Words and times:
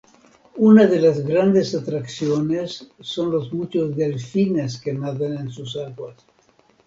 Una 0.57 0.87
de 0.87 0.99
las 0.99 1.19
grandes 1.23 1.75
atracciones 1.75 2.89
son 3.01 3.29
los 3.29 3.53
muchos 3.53 3.95
delfines 3.95 4.81
que 4.81 4.93
nadan 4.93 5.37
en 5.37 5.51
sus 5.51 5.77
aguas. 5.77 6.25